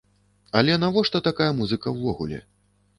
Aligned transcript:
Але 0.61 0.79
навошта 0.85 1.23
такая 1.29 1.51
музыка 1.61 1.87
ўвогуле? 2.01 2.45